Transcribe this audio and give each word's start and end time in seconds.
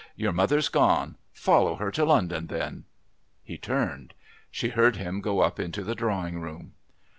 Your 0.15 0.31
mother's 0.33 0.67
gone 0.67 1.15
follow 1.31 1.75
her 1.75 1.91
to 1.91 2.03
London, 2.05 2.47
then." 2.47 2.85
He 3.43 3.59
turned. 3.59 4.15
She 4.49 4.69
heard 4.69 4.95
him 4.95 5.21
go 5.21 5.43
into 5.45 5.83
the 5.83 5.93
drawing 5.93 6.39
room. 6.41 6.73